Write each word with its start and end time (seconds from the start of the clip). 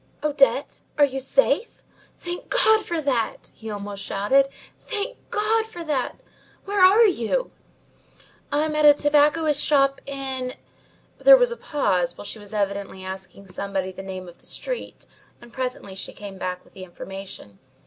"Odette! 0.23 0.81
Are 0.97 1.05
you 1.05 1.19
safe? 1.19 1.83
Thank 2.17 2.49
God 2.49 2.83
for 2.83 3.01
that!" 3.01 3.51
he 3.53 3.69
almost 3.69 4.03
shouted. 4.03 4.47
"Thank 4.79 5.15
God 5.29 5.67
for 5.67 5.83
that! 5.83 6.15
Where 6.65 6.81
are 6.83 7.05
you?" 7.05 7.51
"I 8.51 8.63
am 8.63 8.73
at 8.75 8.83
a 8.83 8.95
tobacconist's 8.95 9.61
shop 9.63 10.01
in" 10.07 10.55
there 11.23 11.37
was 11.37 11.51
a 11.51 11.55
pause 11.55 12.17
while 12.17 12.25
she 12.25 12.39
was 12.39 12.51
evidently 12.51 13.03
asking 13.03 13.47
somebody 13.49 13.91
the 13.91 14.01
name 14.01 14.27
of 14.27 14.39
the 14.39 14.47
street, 14.47 15.05
and 15.39 15.53
presently 15.53 15.93
she 15.93 16.13
came 16.13 16.39
back 16.39 16.63
with 16.63 16.73
the 16.73 16.83
information. 16.83 17.59